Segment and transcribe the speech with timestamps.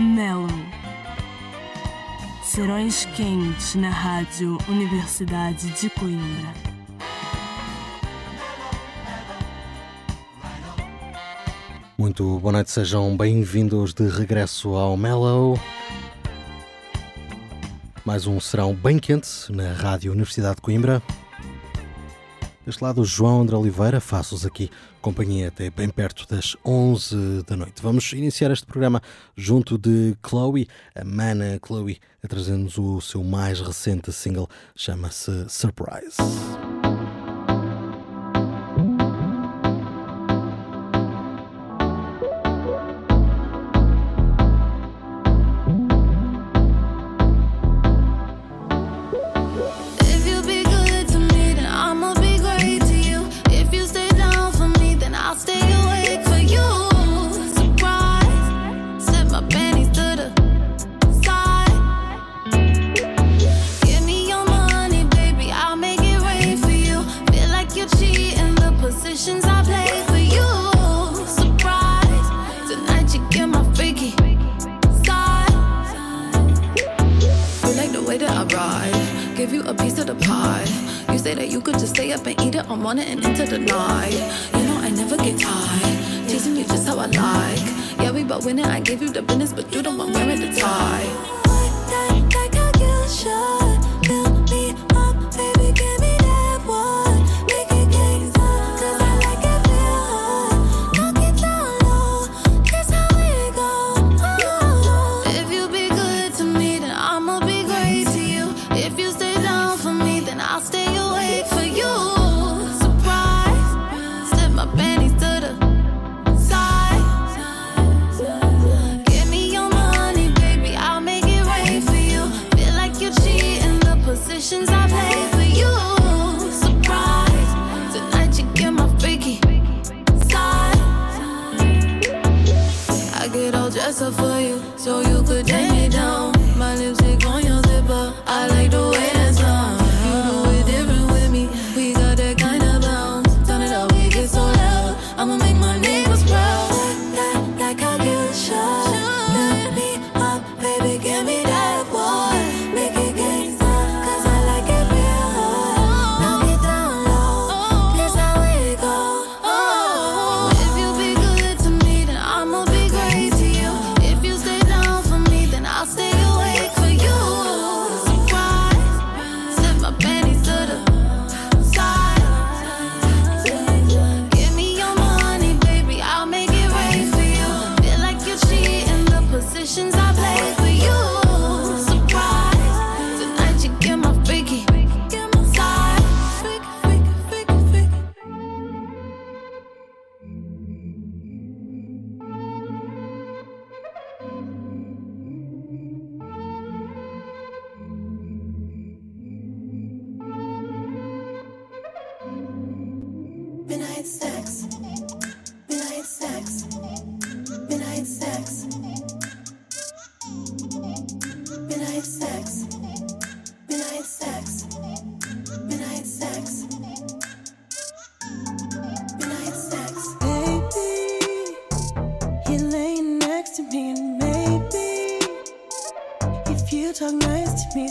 [0.00, 0.48] Melo.
[2.42, 6.54] Serões quentes na Rádio Universidade de Coimbra.
[11.98, 15.60] Muito boa noite, sejam bem-vindos de regresso ao Mellow.
[18.02, 21.02] Mais um serão bem quente na Rádio Universidade de Coimbra.
[22.70, 24.70] Deste lado, João André Oliveira, faço-os aqui
[25.02, 27.82] companhia até bem perto das 11 da noite.
[27.82, 29.02] Vamos iniciar este programa
[29.36, 36.14] junto de Chloe, a mana Chloe, a trazendo-nos o seu mais recente single, chama-se Surprise.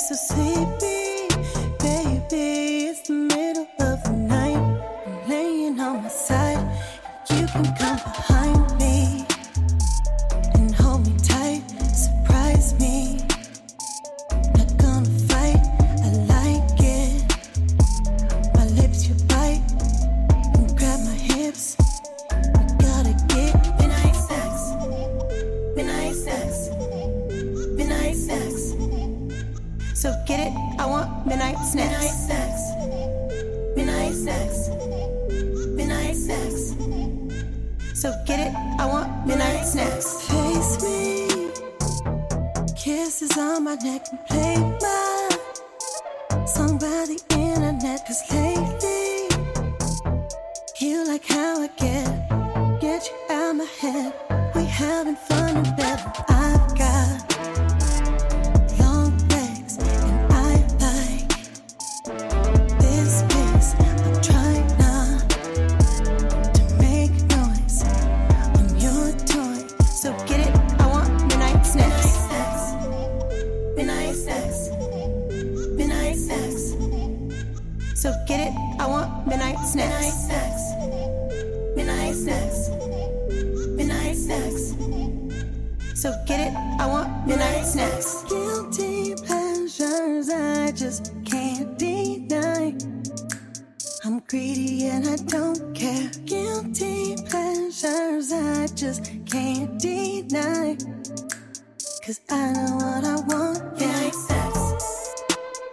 [0.10, 0.49] to see
[96.80, 100.78] Guilty pleasures I just can't deny.
[102.06, 103.78] Cause I know what I want.
[103.78, 104.86] Midnight snacks.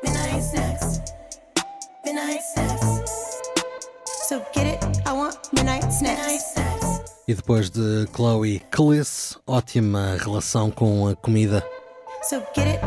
[0.02, 1.00] Midnight snacks.
[2.04, 3.40] Midnight snacks.
[4.28, 6.18] So get it, I want midnight snacks.
[6.18, 7.00] Midnight snacks.
[7.28, 11.64] E depois de Chloe Cliss, ótima relação com a comida.
[12.28, 12.80] So get it,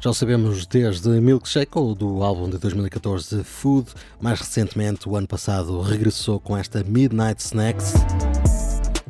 [0.00, 3.88] Já o sabemos desde Milkshake, ou do álbum de 2014 Food.
[4.20, 7.94] Mais recentemente, o ano passado, regressou com esta Midnight Snacks.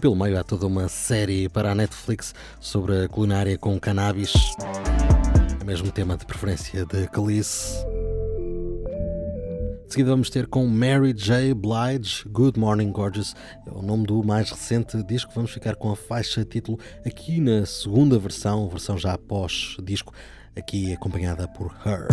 [0.01, 4.33] Pelo meio há toda uma série para a Netflix sobre a culinária com cannabis.
[5.61, 7.85] É mesmo tema de preferência de Calice.
[9.87, 11.55] De seguida vamos ter com Mary J.
[11.55, 13.35] Blige, Good Morning Gorgeous,
[13.67, 15.31] é o nome do mais recente disco.
[15.35, 20.13] Vamos ficar com a faixa título aqui na segunda versão, versão já pós-disco,
[20.57, 22.09] aqui acompanhada por Her.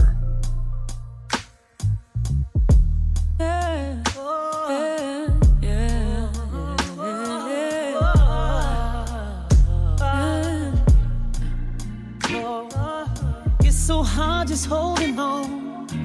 [14.52, 15.61] Just holding on.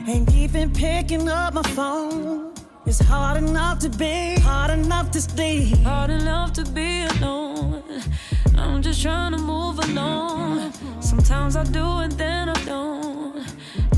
[0.09, 2.55] Ain't even picking up my phone.
[2.87, 5.65] It's hard enough to be, hard enough to stay.
[5.83, 7.83] Hard enough to be alone.
[8.57, 10.73] I'm just trying to move along.
[11.01, 13.45] Sometimes I do and then I don't.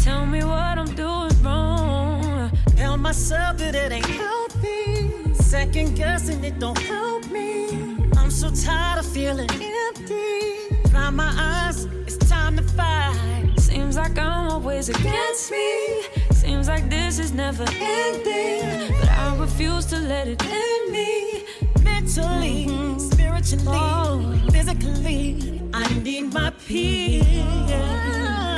[0.00, 2.52] Tell me what I'm doing wrong.
[2.74, 5.34] Tell myself that it ain't healthy.
[5.34, 7.68] Second guessing it don't help me.
[8.16, 10.88] I'm so tired of feeling empty.
[10.88, 13.37] Dry my eyes, it's time to fight.
[13.78, 16.02] Seems like I'm always against me.
[16.32, 18.92] Seems like this is never ending.
[18.98, 21.44] But I refuse to let it end me.
[21.84, 22.66] Mentally,
[22.98, 24.34] spiritually, Oh.
[24.50, 27.24] physically, I need my peace.
[27.70, 28.56] Yeah,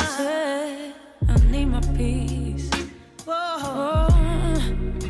[1.28, 2.70] I need my peace.
[3.26, 4.08] Whoa.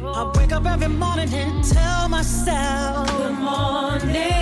[0.02, 4.39] Oh, I wake up every morning and tell myself, good morning.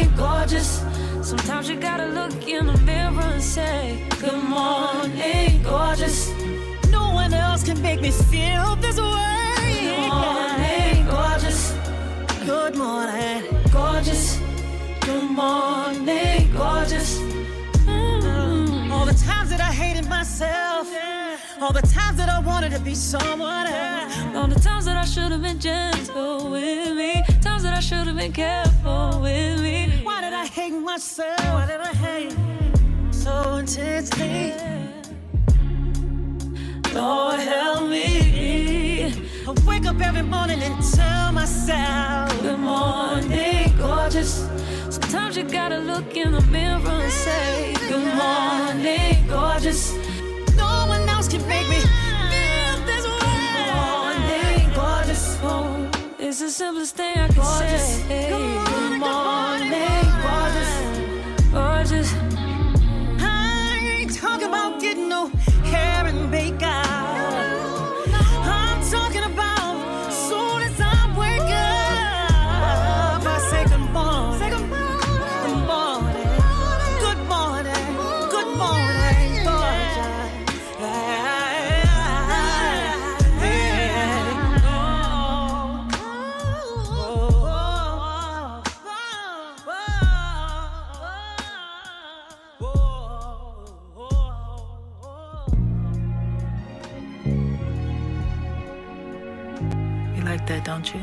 [1.28, 6.32] Sometimes you gotta look in the mirror and say, Good morning, gorgeous.
[6.90, 9.74] no one else can make me feel this way.
[9.82, 11.74] Good morning, gorgeous.
[12.46, 13.44] Good morning.
[13.70, 14.40] Gorgeous.
[15.02, 17.27] Good morning, gorgeous.
[21.60, 24.16] All the times that I wanted to be someone else.
[24.34, 28.06] All the times that I should have been gentle with me, times that I should
[28.06, 30.00] have been careful with me.
[30.02, 31.40] Why did I hate myself?
[31.40, 32.34] Why did I hate
[33.10, 34.54] so intensely?
[36.94, 39.12] Lord help me.
[39.46, 44.48] I wake up every morning and tell myself, Good morning, gorgeous.
[44.90, 50.07] Sometimes you gotta look in the mirror and say, Good morning, gorgeous.
[56.28, 58.28] It's the simplest thing I can say.
[58.28, 59.37] Good morning, good morning,
[100.28, 101.00] like that, don't you?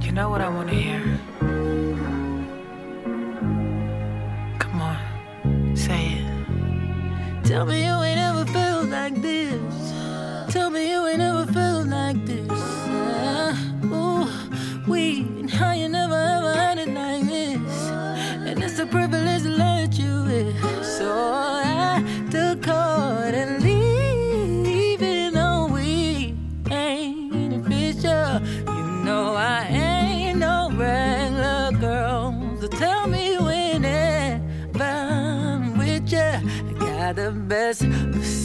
[0.00, 1.02] You know what I want to hear.
[4.58, 7.44] Come on, say it.
[7.44, 9.74] Tell me you ain't ever felt like this.
[10.48, 11.69] Tell me you ain't ever felt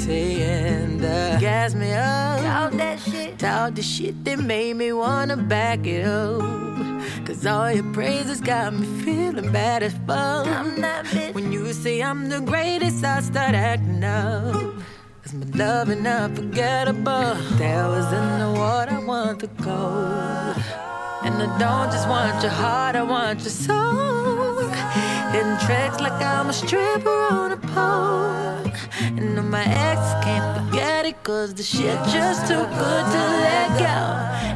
[0.05, 2.39] of saying the gas me up.
[2.41, 3.39] Talk that shit.
[3.39, 6.41] Talk the shit that made me wanna back it up.
[7.25, 10.47] Cause all your praises got me feeling bad as fuck.
[10.47, 11.33] I'm that bitch.
[11.33, 14.53] When you say I'm the greatest, I start acting up.
[15.24, 17.35] Cause my love is unforgettable.
[17.57, 20.53] That was in the water, I want to go.
[21.24, 24.69] And I don't just want your heart, I want your soul.
[25.31, 28.54] Hitting tracks like I'm a stripper on a pole.
[29.01, 33.98] And my ex can't forget it, cause the shit just too good to let go.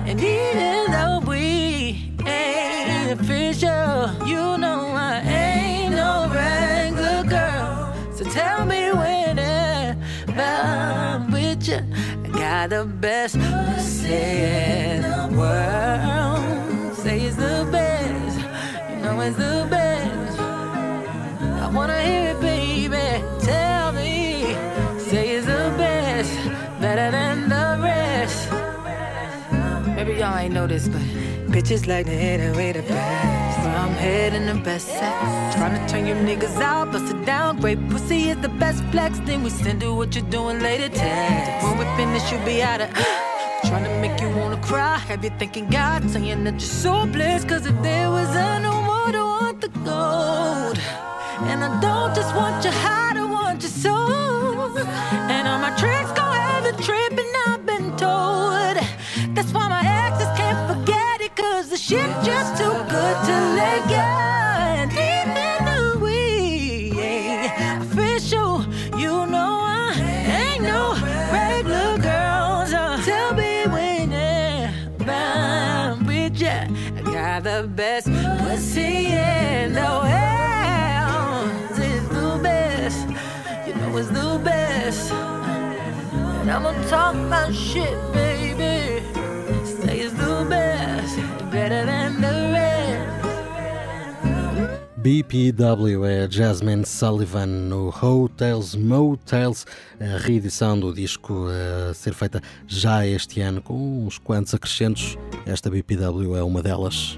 [0.09, 7.93] And even though we ain't official, you know I ain't no regular girl.
[8.15, 9.97] So tell me whenever
[10.41, 11.81] I'm with you,
[12.25, 16.95] I got the best pussy in the world.
[16.97, 18.39] Say it's the best,
[18.89, 20.18] you know it's the best.
[30.09, 31.01] Maybe y'all ain't know this, but
[31.53, 33.59] bitches like to hit it with the best.
[33.63, 35.55] Where I'm heading the best sex.
[35.55, 37.59] Trying to turn you niggas out, bust it down.
[37.59, 39.19] Great pussy is the best flex.
[39.19, 40.89] Then we send you what you're doing later.
[40.89, 41.63] Text.
[41.63, 42.89] When we finish, you'll be out of.
[43.69, 44.97] Trying to make you wanna cry.
[44.97, 47.47] Have you thinking God saying that you're so blessed?
[47.47, 50.79] Cause if there was a no more to want the gold.
[51.49, 53.15] And I don't just want your heart,
[86.59, 89.01] And I'm gonna talk my shit, baby.
[89.63, 91.15] Say it's the best,
[91.49, 93.19] better than the rest.
[94.97, 99.65] BPW é Jasmine Sullivan no Hotels Motels,
[100.01, 105.17] a reedição do disco a ser feita já este ano com uns quantos acrescentos.
[105.45, 107.17] Esta BPW é uma delas.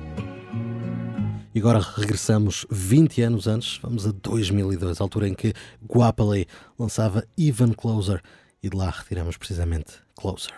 [1.53, 5.51] E agora regressamos 20 anos antes, vamos a 2002, altura em que
[5.85, 6.45] Guapalay
[6.77, 8.21] lançava Even Closer
[8.63, 10.53] e de lá retiramos precisamente Closer.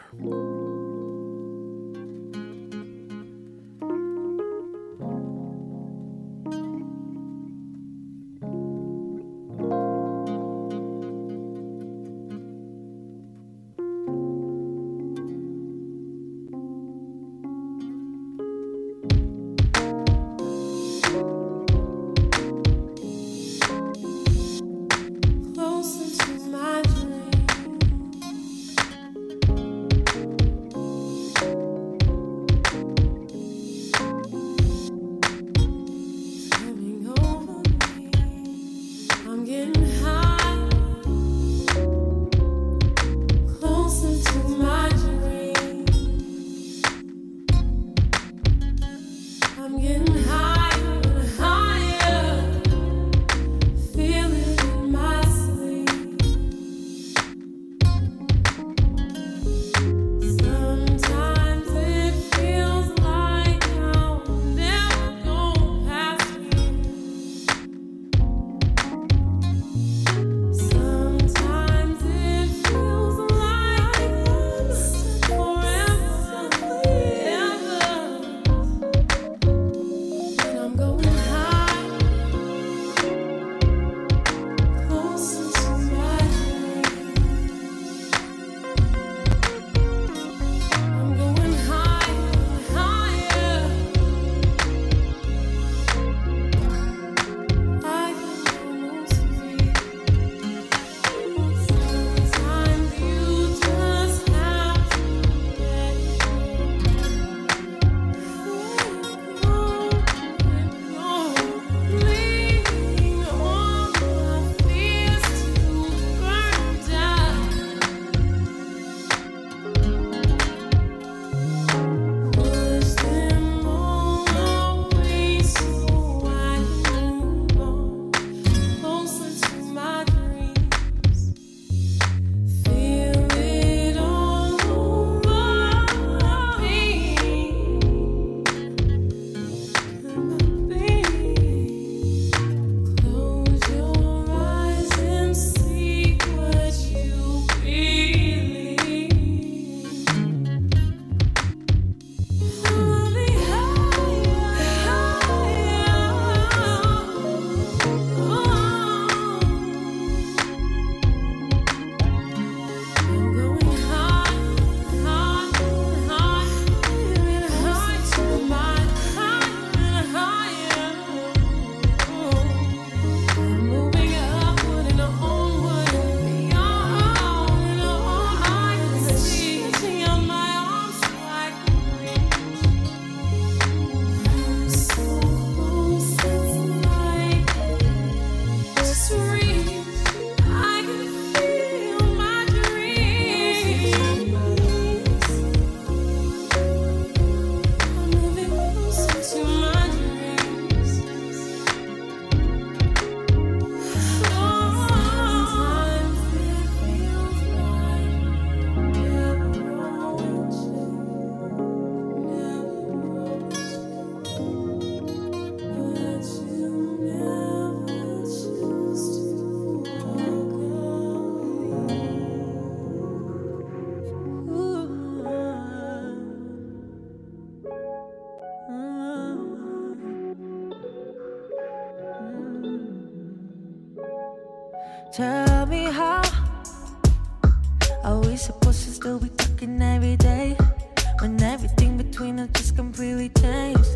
[242.56, 243.90] Just completely changed?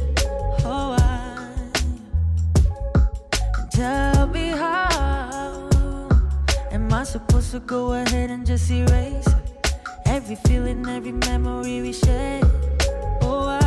[0.64, 1.48] Oh, why?
[3.72, 5.70] Tell me how
[6.72, 9.28] am I supposed to go ahead and just erase
[10.06, 12.46] every feeling, every memory we shared?
[13.22, 13.64] Oh, why?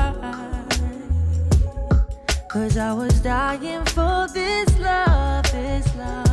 [2.48, 6.30] Cause I was dying for this love, this love.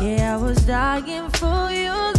[0.00, 2.15] Yeah, I was dying for your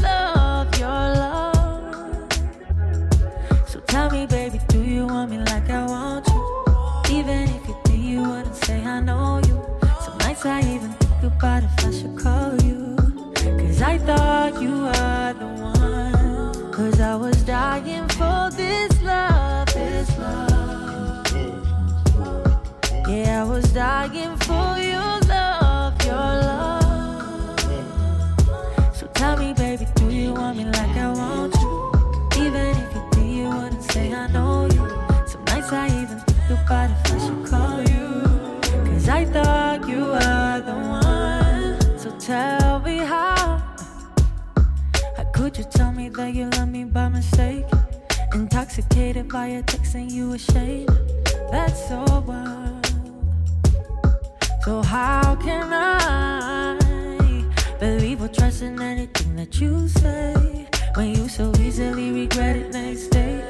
[14.62, 16.72] you are the one.
[16.72, 21.26] Cause I was dying for this love, this love.
[23.08, 27.60] Yeah, I was dying for your love, your love.
[28.94, 31.92] So tell me, baby, do you want me like I want you?
[32.44, 34.84] Even if you did, you wouldn't say I know you.
[35.28, 38.06] Some nights I even think about if I should call you.
[38.92, 42.00] Cause I thought you were the one.
[42.00, 42.67] So tell
[46.18, 47.66] that you love me by mistake?
[48.34, 50.90] Intoxicated by your text and you ashamed.
[51.52, 52.86] That's so wild.
[54.64, 56.76] So how can I
[57.80, 63.10] believe or trust in anything that you say when you so easily regret it next
[63.10, 63.44] day?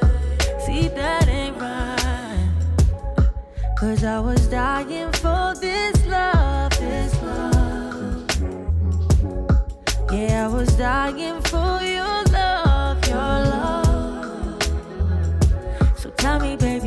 [0.64, 3.30] See that ain't right.
[3.78, 8.28] Cause I was dying for this love, this love.
[10.12, 11.97] Yeah, I was dying for your
[16.18, 16.77] tell me, baby,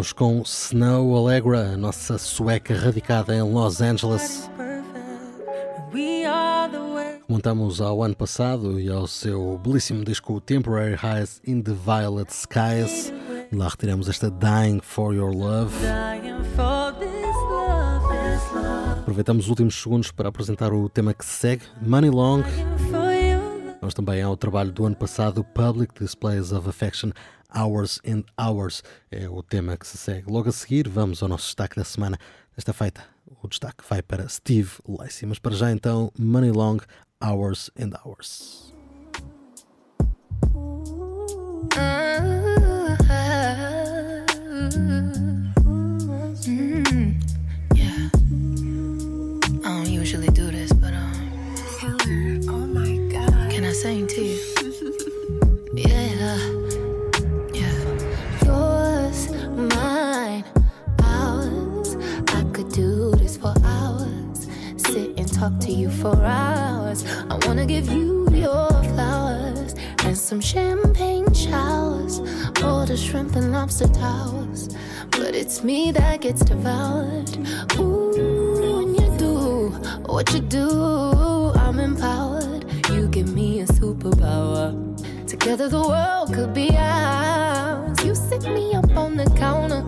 [0.00, 4.50] Seguimos com Snow Allegra, nossa sueca radicada em Los Angeles.
[7.28, 13.12] Montamos ao ano passado e ao seu belíssimo disco Temporary Highs in the Violet Skies.
[13.52, 15.74] Lá retiramos esta Dying for Your Love.
[19.00, 22.42] Aproveitamos os últimos segundos para apresentar o tema que se segue, Money Long.
[23.82, 27.10] Mas também há o trabalho do ano passado, Public Displays of Affection,
[27.54, 28.82] Hours and Hours.
[29.10, 30.30] É o tema que se segue.
[30.30, 32.18] Logo a seguir, vamos ao nosso destaque da semana.
[32.56, 33.02] Desta feita,
[33.42, 35.26] o destaque vai para Steve Lacey.
[35.28, 36.78] Mas para já então, Money Long,
[37.22, 38.74] Hours and Hours.
[46.46, 47.20] Mm,
[47.74, 48.10] yeah.
[49.62, 51.10] I don't usually do this, but um.
[52.48, 53.50] Oh my god.
[53.50, 54.29] Can I sing to you?
[63.40, 64.46] For hours.
[64.76, 67.04] Sit and talk to you for hours.
[67.30, 69.74] I wanna give you your flowers
[70.04, 72.20] and some champagne showers.
[72.62, 74.68] All the shrimp and lobster towers.
[75.10, 77.30] But it's me that gets devoured.
[77.78, 78.10] Ooh,
[78.74, 79.68] when you do
[80.04, 82.64] what you do, I'm empowered.
[82.90, 84.68] You give me a superpower.
[85.26, 88.04] Together the world could be ours.
[88.04, 89.82] You sit me up on the counter.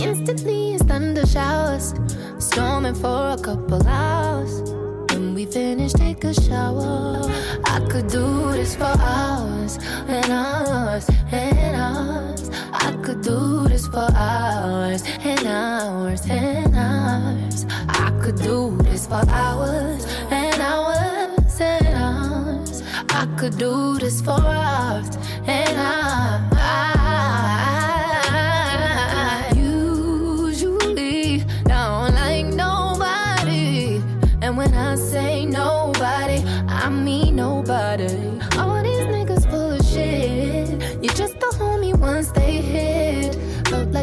[0.00, 1.92] Instantly it's thunder showers.
[2.52, 4.72] Storming for a couple hours.
[5.12, 7.22] When we finish, take a shower.
[7.64, 12.50] I could do this for hours and hours and hours.
[12.72, 17.66] I could do this for hours and hours and hours.
[17.88, 22.82] I could do this for hours and hours and hours.
[23.10, 26.49] I could do this for hours and hours.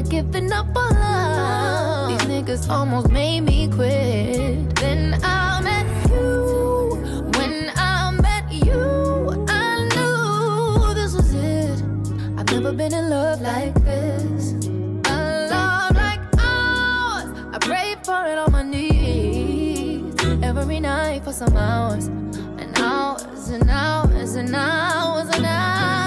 [0.09, 2.09] Giving up on love.
[2.09, 4.75] These niggas almost made me quit.
[4.75, 6.95] Then I met you.
[7.37, 11.83] When I met you, I knew this was it.
[12.37, 14.53] I've never been in love like this.
[15.07, 17.29] A love like ours.
[17.53, 20.15] I pray for it on my knees.
[20.43, 22.07] Every night for some hours.
[22.07, 26.06] And hours and hours and hours and hours.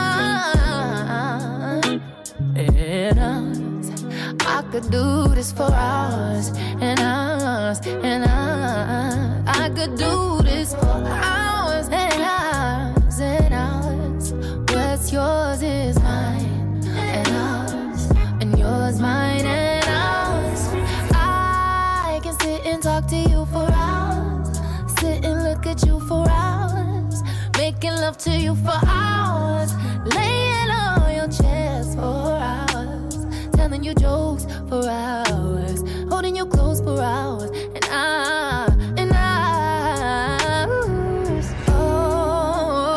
[4.52, 6.48] I could do this for hours
[6.80, 9.44] and hours and hours.
[9.46, 14.32] I could do this for hours and hours and hours.
[14.74, 18.10] What's yours is mine and ours,
[18.40, 20.68] and yours mine and ours.
[21.14, 24.60] I can sit and talk to you for hours,
[24.98, 27.22] sit and look at you for hours,
[27.56, 29.72] making love to you for hours,
[33.80, 38.66] telling you jokes for hours, holding you close for hours, and I,
[38.96, 40.66] and I.
[41.68, 42.94] Oh,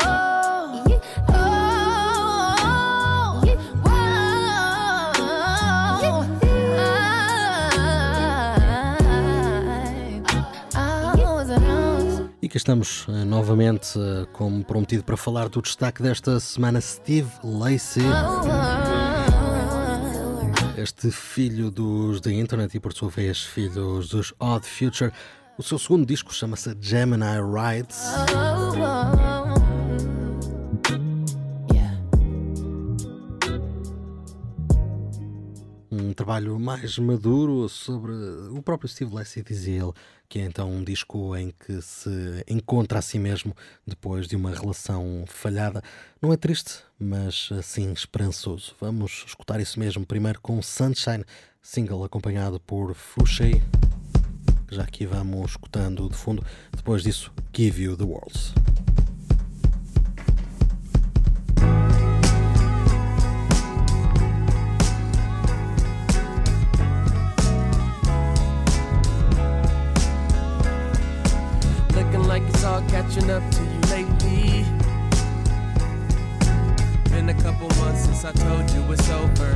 [1.28, 1.50] oh,
[11.50, 12.30] announced.
[12.42, 17.30] E que estamos eh, novamente, eh, como prometido, para falar do destaque desta semana, Steve
[17.42, 18.04] Lacey,
[20.76, 25.12] este filho dos The Internet e, por sua vez, filhos dos Odd Future.
[25.56, 28.02] O seu segundo disco chama-se Gemini Rides.
[36.14, 38.12] Trabalho mais maduro sobre
[38.50, 39.92] o próprio Steve Lacy, dizia ele,
[40.28, 42.10] que é então um disco em que se
[42.48, 43.54] encontra a si mesmo
[43.86, 45.82] depois de uma relação falhada.
[46.20, 48.74] Não é triste, mas assim esperançoso.
[48.80, 51.24] Vamos escutar isso mesmo primeiro com Sunshine,
[51.60, 53.60] single acompanhado por Fouché,
[54.70, 56.44] já aqui vamos escutando de fundo.
[56.76, 58.73] Depois disso, Give You the World.
[72.34, 74.64] Like it's all catching up to you lately.
[77.12, 79.50] Been a couple months since I told you it's over.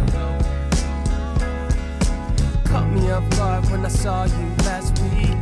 [2.67, 5.37] Caught me off guard when I saw you last week.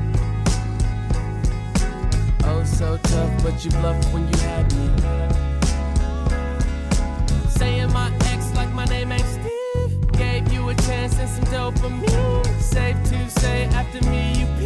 [2.45, 4.89] Oh, so tough, but you bluffed when you had me.
[7.51, 10.13] Saying my ex like my name ain't Steve.
[10.13, 12.63] Gave you a chance and some dopamine.
[12.63, 14.66] Safe to say, after me you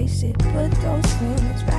[0.00, 1.69] face it, but don't.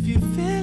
[0.00, 0.57] if you feel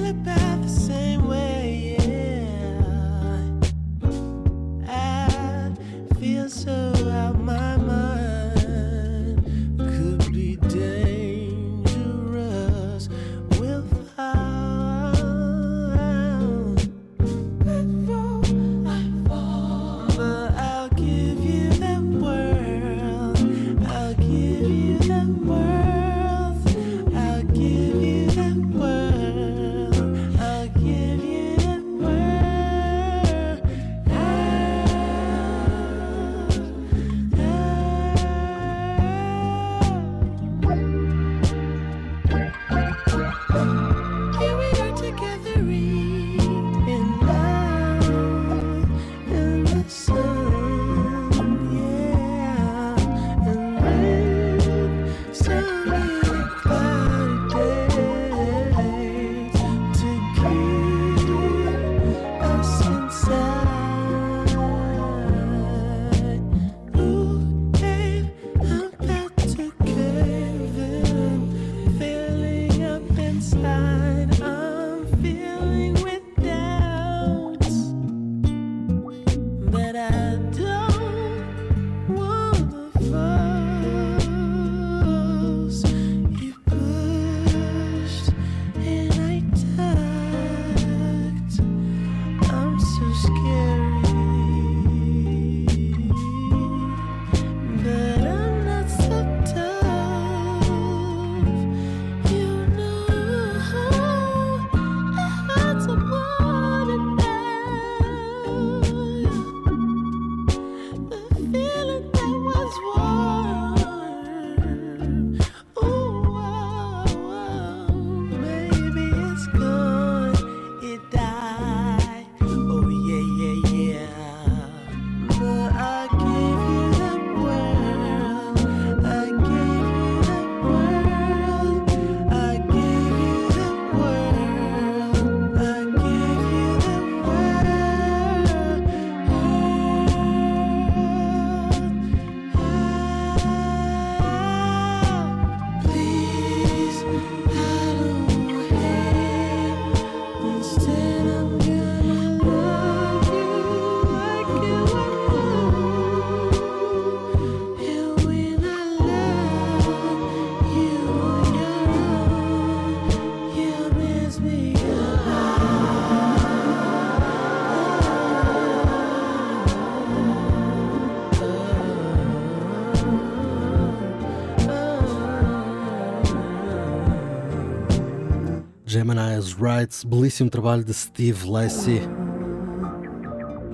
[178.96, 182.00] Gemini's Rights, belíssimo trabalho de Steve Lacey,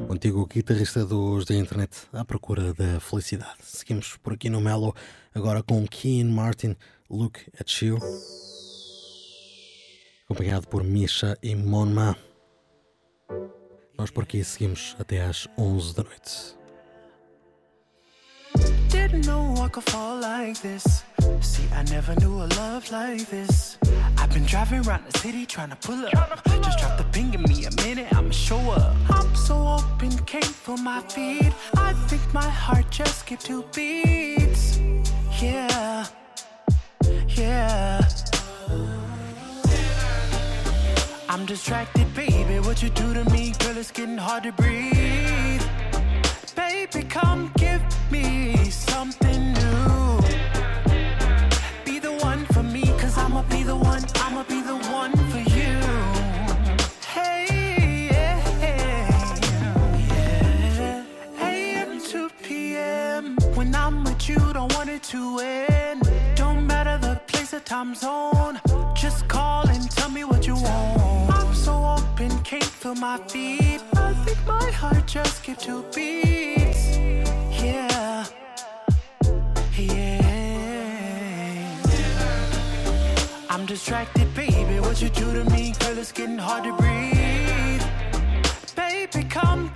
[0.08, 3.58] o antigo guitarrista dos da internet à procura da felicidade.
[3.62, 4.92] Seguimos por aqui no Mellow,
[5.32, 6.74] agora com Keen Martin,
[7.08, 8.00] Look at You,
[10.24, 12.16] acompanhado por Misha e Monma.
[13.96, 16.56] Nós por aqui seguimos até às 11 da noite.
[21.40, 23.78] See, I never knew a love like this.
[24.18, 26.11] I've been driving around the city trying to pull up.
[26.12, 28.96] To pull Just drop the ping, in me a minute, I'ma show up.
[29.11, 31.52] I'm so open, came for my feet.
[31.76, 34.78] I think my heart just skipped two beats.
[35.40, 36.06] Yeah,
[37.28, 38.00] yeah.
[41.28, 42.58] I'm distracted, baby.
[42.61, 45.62] What you do to me, girl, it's getting hard to breathe.
[46.54, 48.62] Baby, come give me
[67.92, 68.59] I'm zone.
[68.94, 71.31] Just call and tell me what you want.
[71.31, 73.83] I'm so open, can't feel my feet.
[73.94, 76.96] I think my heart just skipped two beats.
[77.62, 78.24] Yeah,
[79.76, 80.22] yeah.
[83.50, 84.81] I'm distracted, baby.
[84.81, 87.83] What you do to me, girl, it's getting hard to breathe.
[88.74, 89.70] Baby, come.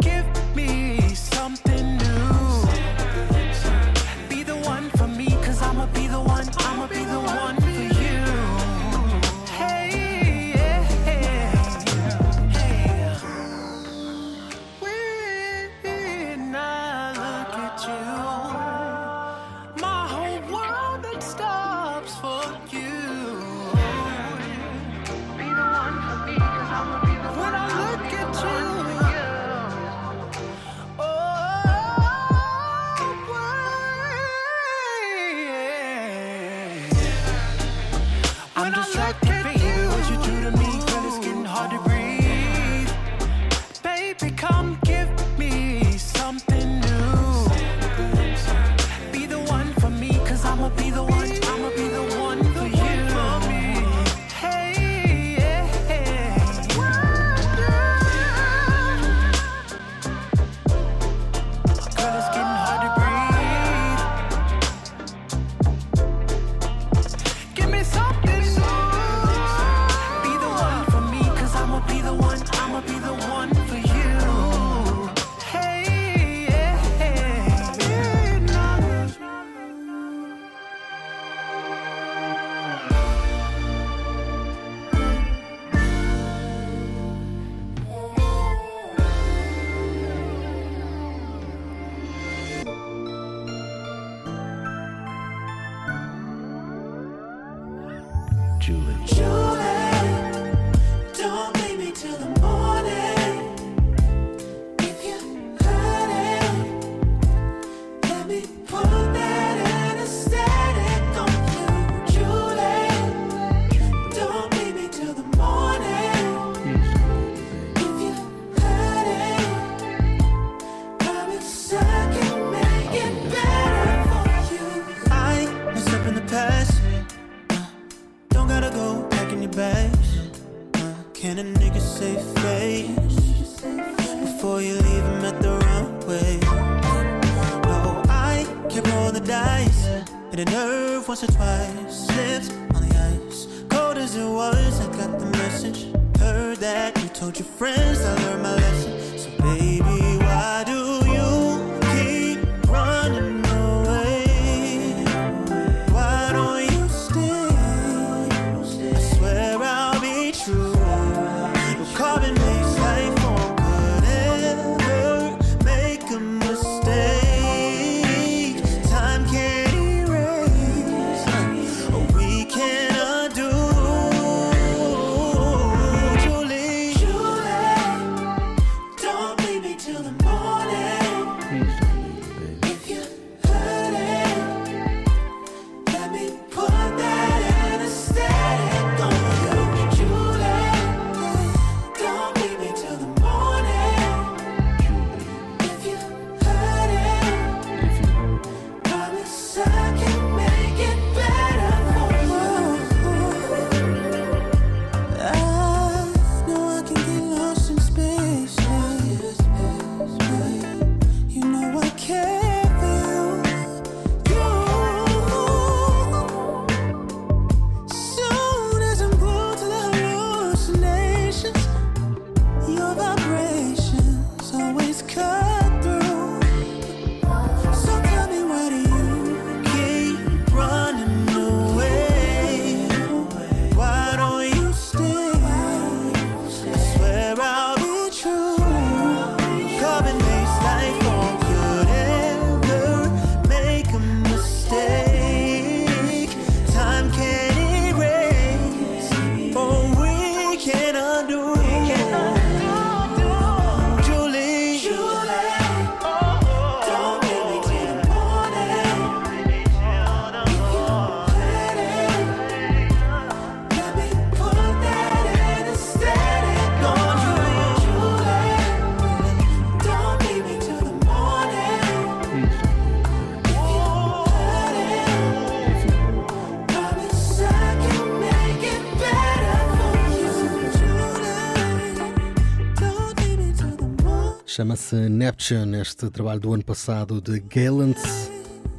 [284.56, 287.98] Chama-se Neptune, este trabalho do ano passado de Galant,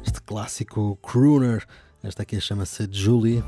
[0.04, 1.64] este clássico crooner.
[2.02, 3.44] Esta aqui chama-se Julie.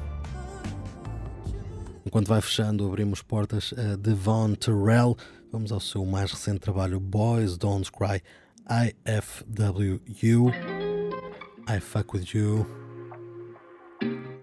[2.06, 5.16] Enquanto vai fechando, abrimos portas a Devon Terrell.
[5.50, 8.22] Vamos ao seu mais recente trabalho, Boys Don't Cry,
[9.04, 10.52] IFWU.
[11.68, 12.64] I Fuck With You.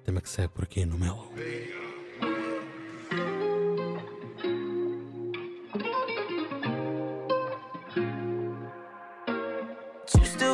[0.03, 1.31] Tema que segue por aqui no Melo.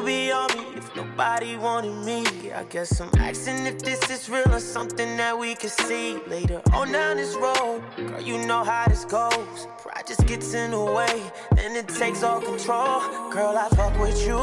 [0.05, 2.25] Be on me if nobody wanted me?
[2.51, 6.61] I guess I'm asking if this is real or something that we can see later
[6.73, 7.81] on down this road.
[7.95, 9.67] Girl, you know how this goes.
[9.81, 11.21] Pride just gets in the way,
[11.55, 12.99] then it takes all control.
[13.31, 14.39] Girl, I fuck with you,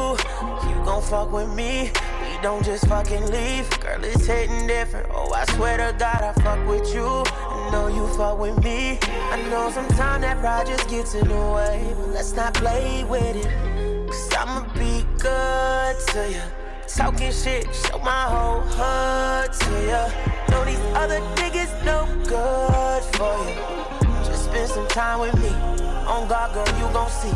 [0.69, 1.91] you gon' fuck with me.
[2.21, 3.69] We don't just fucking leave.
[3.79, 5.07] Girl, it's hitting different.
[5.11, 7.05] Oh, I swear to God, I fuck with you.
[7.05, 8.99] I know you fuck with me.
[9.03, 13.35] I know sometimes that pride just gets in the way, but let's not play with
[13.35, 13.70] it.
[14.11, 16.43] Cause I'ma be good to ya.
[16.85, 20.11] Talking shit, show my whole hood to ya.
[20.49, 24.25] Know these other niggas no good for you.
[24.25, 25.47] Just spend some time with me.
[26.11, 27.31] On God, girl, you gon' see.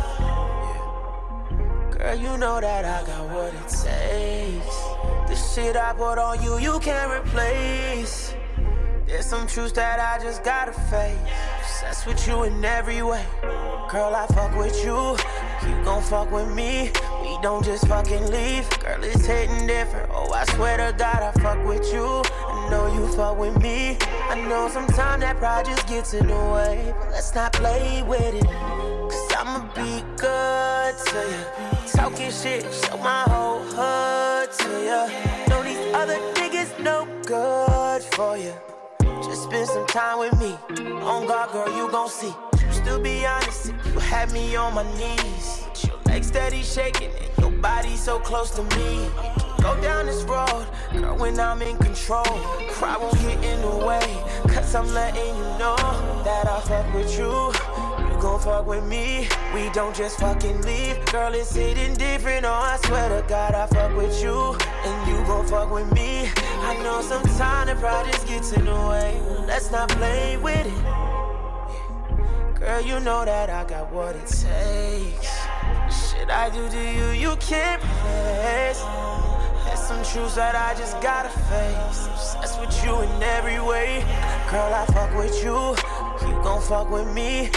[1.98, 4.78] Girl, you know that I got what it takes.
[5.30, 8.34] The shit I put on you, you can't replace.
[9.08, 11.18] There's some truths that I just gotta face.
[11.60, 13.24] Obsessed with you in every way.
[13.92, 15.16] Girl, I fuck with you.
[15.68, 16.92] You gon' fuck with me.
[17.22, 18.68] We don't just fucking leave.
[18.80, 20.10] Girl, it's hitting different.
[20.12, 22.06] Oh, I swear to God, I fuck with you.
[22.06, 23.98] I know you fuck with me.
[24.30, 26.94] I know sometimes that pride just gets in the way.
[27.00, 28.46] But let's not play with it.
[28.46, 31.92] Cause I'ma be good to you.
[31.92, 35.08] Talking shit, show my whole hood to ya.
[35.48, 38.54] Know these other niggas no good for you.
[39.46, 40.58] Spend some time with me.
[41.04, 42.34] On God, girl, you gon' see.
[42.72, 45.64] Still be honest, you had me on my knees.
[45.86, 49.08] Your legs steady shaking and your body so close to me.
[49.62, 52.26] Go down this road, girl, when I'm in control.
[52.72, 54.08] Pride won't get in the way,
[54.48, 55.76] cause I'm letting you know
[56.24, 57.52] that I fuck with you.
[58.26, 61.06] Gon' fuck with me, we don't just fucking leave.
[61.12, 64.58] Girl, it's hitting different, oh, I swear to God, I fuck with you.
[64.84, 66.32] And you gon' fuck with me.
[66.36, 69.22] I know sometimes the pride just gets in the way.
[69.46, 72.60] Let's not play with it.
[72.60, 75.30] Girl, you know that I got what it takes.
[75.94, 78.82] Shit I do to you, you can't place.
[79.66, 82.08] There's some truths that I just gotta face.
[82.08, 84.04] Obsessed with you in every way.
[84.50, 85.76] Girl, I fuck with you.
[86.28, 87.52] You gon' fuck with me.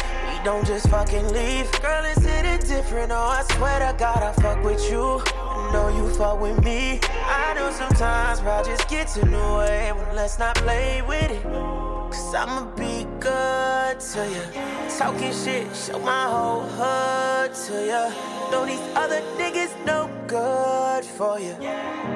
[0.44, 1.70] Don't just fucking leave.
[1.82, 3.10] Girl, is it different?
[3.10, 5.20] Oh, I swear to God, I fuck with you.
[5.34, 7.00] I know you fuck with me.
[7.02, 9.92] I know sometimes pride just gets in the way.
[9.94, 11.42] But let's not play with it.
[11.42, 14.88] Cause I'ma be good to ya.
[14.96, 18.10] Talking shit, show my whole hood to ya.
[18.50, 21.54] Know these other niggas no good for ya.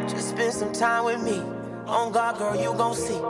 [0.09, 1.41] Just spend some time with me.
[1.87, 3.21] On God, girl, you gon' see.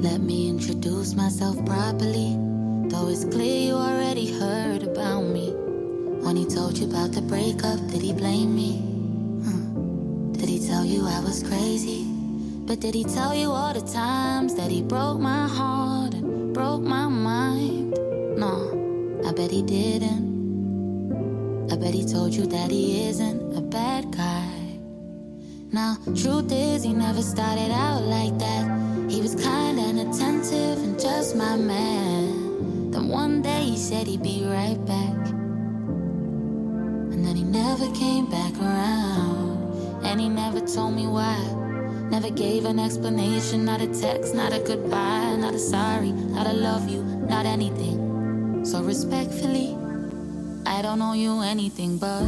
[0.00, 2.36] Let me introduce myself properly.
[2.88, 5.50] Though it's clear you already heard about me.
[6.22, 8.76] When he told you about the breakup, did he blame me?
[9.42, 10.32] Hmm.
[10.34, 12.04] Did he tell you I was crazy?
[12.64, 16.82] But did he tell you all the times that he broke my heart and broke
[16.82, 17.98] my mind?
[18.38, 18.70] No,
[19.26, 21.66] I bet he didn't.
[21.72, 24.78] I bet he told you that he isn't a bad guy.
[25.72, 28.77] Now, truth is, he never started out like that.
[29.08, 32.90] He was kind and attentive and just my man.
[32.90, 35.28] Then one day he said he'd be right back.
[37.12, 40.04] And then he never came back around.
[40.04, 41.38] And he never told me why.
[42.10, 46.52] Never gave an explanation, not a text, not a goodbye, not a sorry, not a
[46.52, 48.62] love you, not anything.
[48.66, 49.74] So respectfully,
[50.66, 52.24] I don't owe you anything but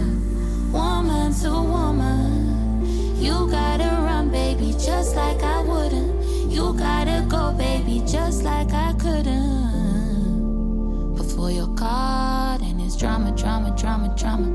[0.72, 3.16] woman to woman.
[3.16, 6.09] You gotta run, baby, just like I wouldn't.
[6.50, 9.70] You gotta go, baby, just like I couldn't.
[11.14, 14.48] Before you're caught in this drama, drama, drama, drama.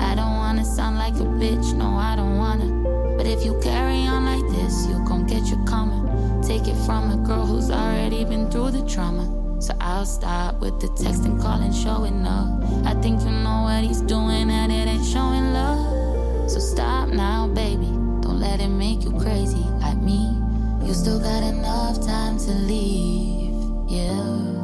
[0.00, 2.66] I don't wanna sound like a bitch, no, I don't wanna.
[3.16, 6.42] But if you carry on like this, you gon' get your karma.
[6.42, 9.62] Take it from a girl who's already been through the trauma.
[9.62, 12.60] So I'll stop with the texting, calling, showing up.
[12.84, 16.50] I think you know what he's doing, and it ain't showing love.
[16.50, 17.86] So stop now, baby.
[18.20, 20.45] Don't let it make you crazy like me.
[20.86, 23.52] You still got enough time to leave.
[23.90, 24.55] Yeah.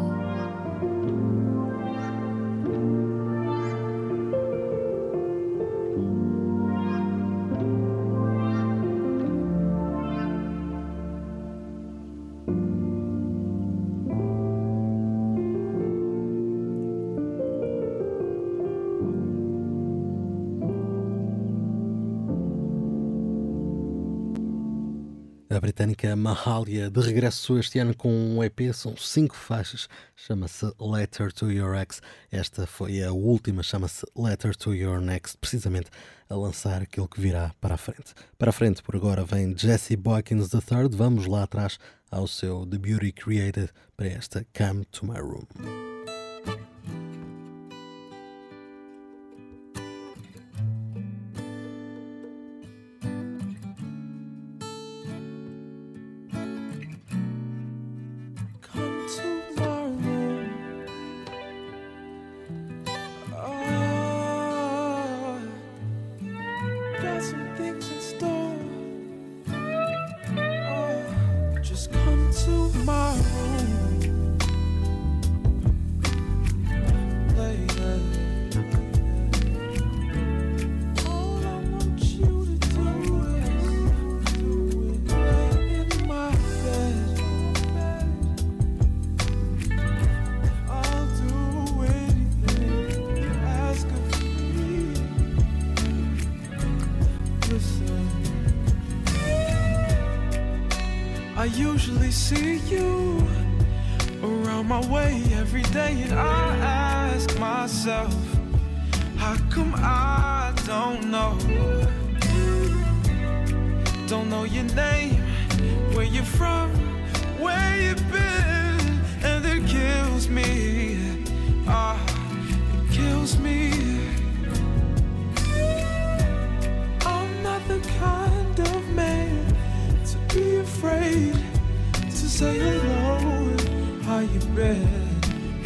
[25.54, 29.86] A britânica Mahalia de regresso este ano com um EP, são cinco faixas,
[30.16, 32.00] chama-se Letter to Your Ex.
[32.30, 35.90] Esta foi a última, chama-se Letter to Your Next, precisamente
[36.30, 38.14] a lançar aquilo que virá para a frente.
[38.38, 41.78] Para a frente, por agora, vem Jesse Boykins III, vamos lá atrás
[42.10, 45.91] ao seu The Beauty Created para esta Come to My Room.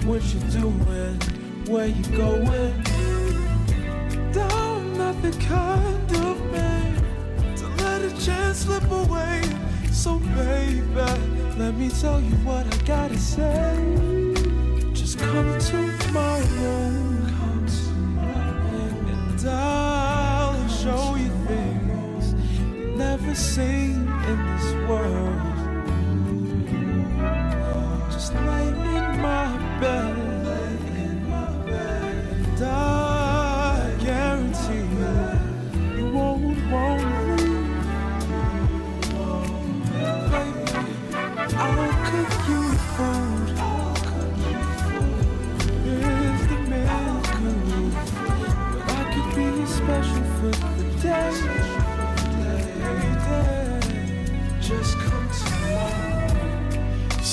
[0.04, 1.20] What you doing?
[1.68, 2.74] Where you going?
[4.36, 6.94] I'm not the kind of man
[7.57, 9.42] to let a chance slip away.
[9.92, 10.82] So baby,
[11.57, 13.55] let me tell you what I gotta say.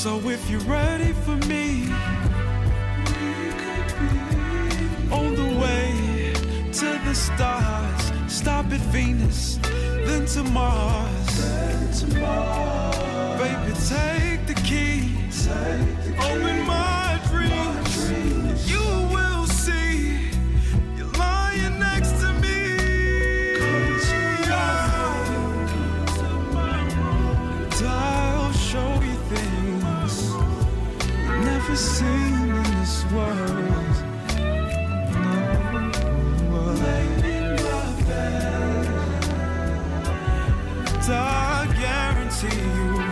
[0.03, 1.87] So if you're ready for me,
[3.07, 6.33] we could be on the way
[6.73, 8.11] to the stars.
[8.27, 9.59] Stop at Venus,
[10.05, 11.37] then to Mars.
[11.39, 13.39] Then to Mars.
[13.39, 15.15] Baby, take the key.
[16.19, 16.82] Open my
[42.43, 43.02] you, you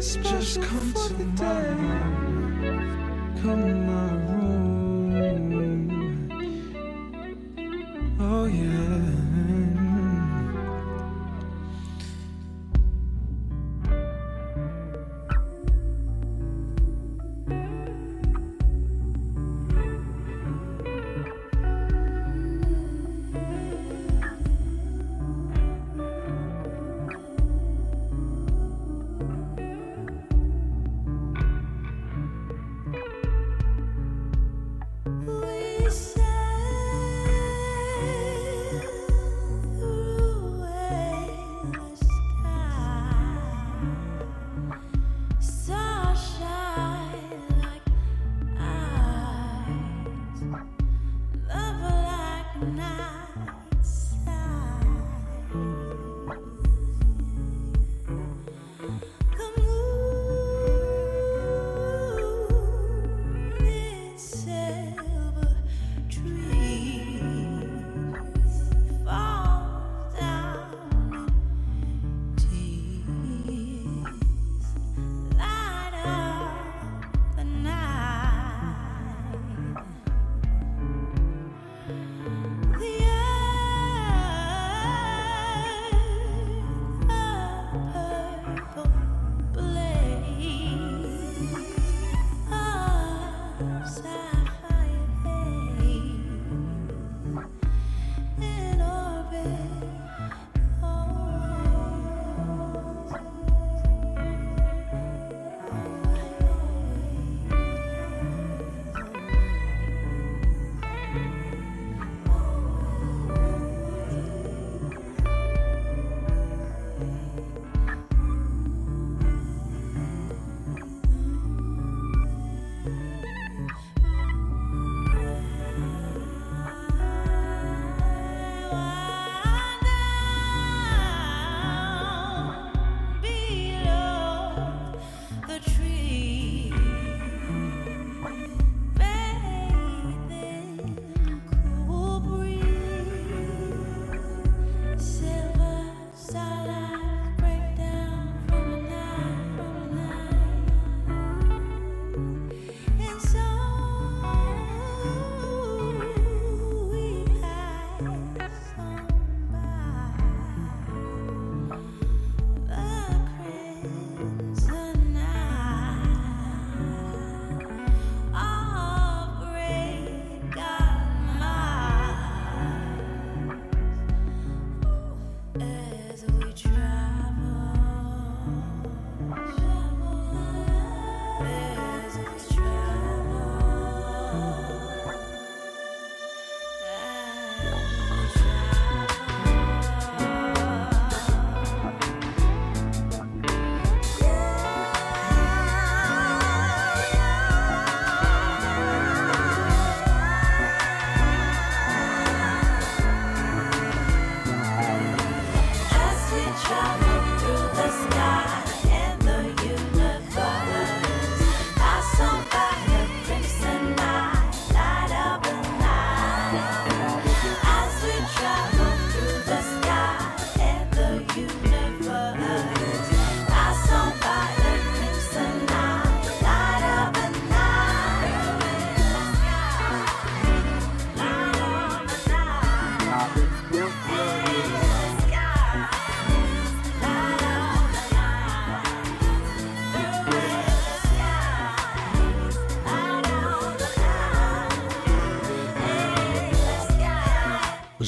[0.00, 1.76] special Just come for to the day.
[3.42, 3.79] Come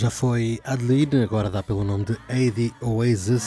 [0.02, 3.44] Já foi Adeline, agora dá pelo nome de Adi Oasis.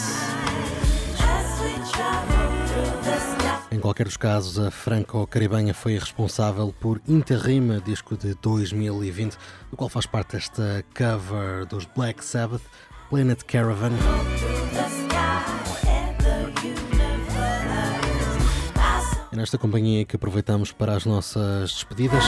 [3.70, 9.36] Em qualquer dos casos, a franco-caribenha foi responsável por Interrima, disco de 2020,
[9.70, 12.64] do qual faz parte esta cover dos Black Sabbath,
[13.10, 13.92] Planet Caravan.
[19.30, 22.24] É nesta companhia que aproveitamos para as nossas despedidas.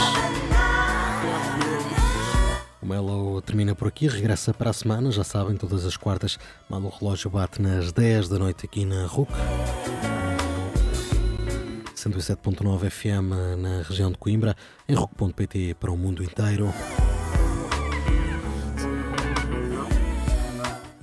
[2.88, 6.38] Melo termina por aqui, regressa para a semana, já sabem, todas as quartas,
[6.70, 9.30] mal o relógio bate nas 10 da noite aqui na RUC.
[11.94, 14.56] 107.9 FM na região de Coimbra,
[14.88, 16.72] em RUC.pt para o mundo inteiro.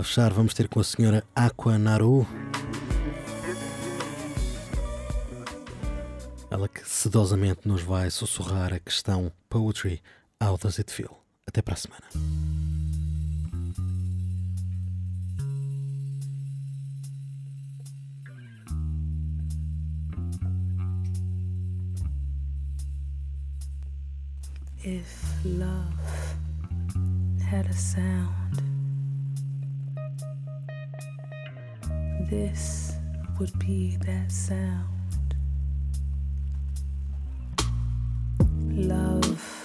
[0.06, 2.28] fechar, vamos ter com a senhora Aqua Naru.
[6.50, 10.02] Ela que sedosamente nos vai sussurrar a questão Poetry,
[10.42, 11.25] How Does It Feel?
[11.54, 12.02] Semana.
[24.84, 26.36] If love
[27.42, 28.62] had a sound,
[32.30, 32.94] this
[33.40, 35.36] would be that sound.
[38.72, 39.65] Love.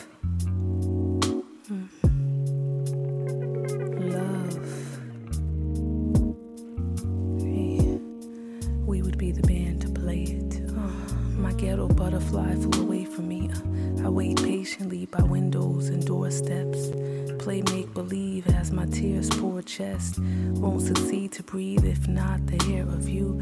[19.80, 20.18] Chest.
[20.62, 23.40] Won't succeed to breathe if not the hair of you.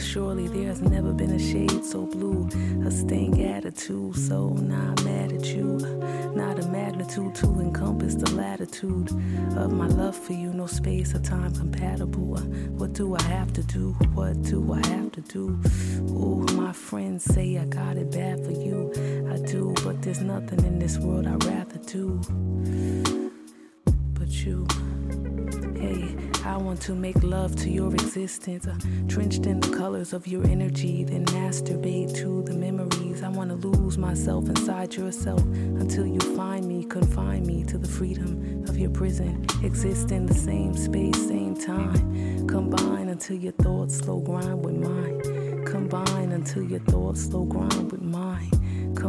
[0.00, 2.48] Surely there's never been a shade so blue.
[2.86, 5.66] A stank attitude, so not mad at you.
[6.34, 9.10] Not a magnitude to encompass the latitude
[9.62, 10.50] of my love for you.
[10.54, 12.38] No space or time compatible.
[12.38, 12.42] Uh,
[12.80, 13.92] What do I have to do?
[14.14, 15.44] What do I have to do?
[16.18, 18.78] Ooh, my friends say I got it bad for you.
[19.34, 22.20] I do, but there's nothing in this world I'd rather do.
[24.18, 24.66] But you.
[25.80, 26.14] Hey,
[26.44, 28.76] I want to make love to your existence, uh,
[29.06, 33.22] drenched in the colors of your energy, then masturbate to the memories.
[33.22, 37.88] I want to lose myself inside yourself until you find me, confine me to the
[37.88, 39.46] freedom of your prison.
[39.62, 42.46] Exist in the same space, same time.
[42.46, 45.64] Combine until your thoughts slow grind with mine.
[45.64, 48.19] Combine until your thoughts slow grind with mine.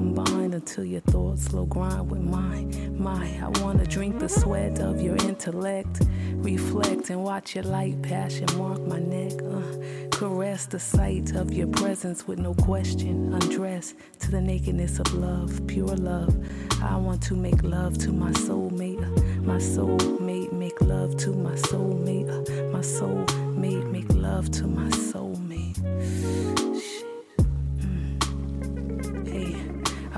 [0.02, 2.98] Combine until your thoughts slow grind with mine.
[2.98, 6.02] My, I wanna drink the sweat of your intellect.
[6.38, 9.34] Reflect and watch your light passion mark my neck.
[9.44, 13.32] Uh, caress the sight of your presence with no question.
[13.32, 16.36] Undress to the nakedness of love, pure love.
[16.82, 19.04] I want to make love to my soulmate.
[19.06, 22.28] uh, My soulmate, make love to my soulmate.
[22.28, 26.71] uh, My soulmate, make love to my soulmate.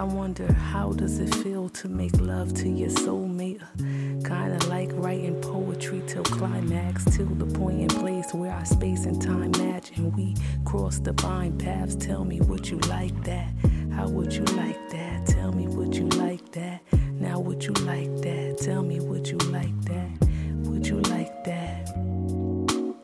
[0.03, 3.61] I wonder how does it feel to make love to your soulmate?
[3.77, 9.21] Kinda like writing poetry till climax, till the point and place where our space and
[9.21, 10.35] time match and we
[10.65, 11.95] cross bind paths.
[11.95, 13.47] Tell me, would you like that?
[13.93, 15.25] How would you like that?
[15.25, 16.81] Tell me, would you like that?
[17.13, 18.57] Now, would you like that?
[18.57, 20.27] Tell me, would you like that?
[20.67, 21.85] Would you like that?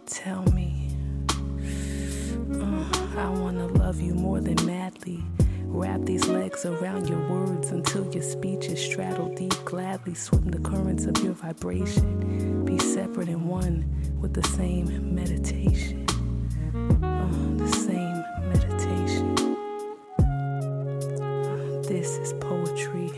[0.05, 0.97] Tell me.
[2.53, 2.83] Uh,
[3.17, 5.23] I wanna love you more than madly.
[5.71, 9.53] Wrap these legs around your words until your speech is straddled deep.
[9.65, 12.65] Gladly swim the currents of your vibration.
[12.65, 13.85] Be separate and one
[14.19, 16.05] with the same meditation.
[17.03, 19.35] Uh, the same meditation.
[21.21, 23.11] Uh, this is poetry.